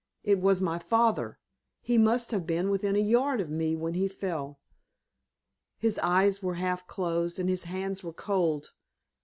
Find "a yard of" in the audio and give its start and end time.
2.95-3.51